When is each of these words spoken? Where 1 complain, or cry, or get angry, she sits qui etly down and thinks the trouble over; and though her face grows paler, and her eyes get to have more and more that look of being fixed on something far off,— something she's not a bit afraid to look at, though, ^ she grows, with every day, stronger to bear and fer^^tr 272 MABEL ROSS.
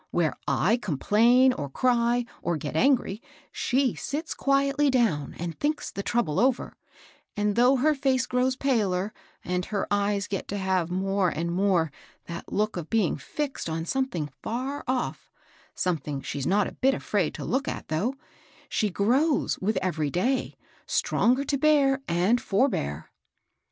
Where 0.09 0.35
1 0.47 0.79
complain, 0.79 1.53
or 1.53 1.69
cry, 1.69 2.25
or 2.41 2.57
get 2.57 2.75
angry, 2.75 3.21
she 3.51 3.93
sits 3.93 4.33
qui 4.33 4.71
etly 4.71 4.89
down 4.89 5.35
and 5.37 5.59
thinks 5.59 5.91
the 5.91 6.01
trouble 6.01 6.39
over; 6.39 6.75
and 7.37 7.55
though 7.55 7.75
her 7.75 7.93
face 7.93 8.25
grows 8.25 8.55
paler, 8.55 9.13
and 9.45 9.65
her 9.65 9.85
eyes 9.93 10.25
get 10.25 10.47
to 10.47 10.57
have 10.57 10.89
more 10.89 11.29
and 11.29 11.51
more 11.51 11.91
that 12.25 12.51
look 12.51 12.77
of 12.77 12.89
being 12.89 13.15
fixed 13.15 13.69
on 13.69 13.85
something 13.85 14.31
far 14.41 14.83
off,— 14.87 15.29
something 15.85 16.23
she's 16.23 16.47
not 16.47 16.65
a 16.65 16.71
bit 16.73 16.95
afraid 16.95 17.35
to 17.35 17.45
look 17.45 17.67
at, 17.67 17.89
though, 17.89 18.13
^ 18.13 18.17
she 18.69 18.89
grows, 18.89 19.59
with 19.59 19.77
every 19.83 20.09
day, 20.09 20.55
stronger 20.87 21.43
to 21.43 21.59
bear 21.59 22.01
and 22.07 22.39
fer^^tr 22.39 22.49
272 22.49 22.55
MABEL 22.77 22.91
ROSS. 22.91 23.03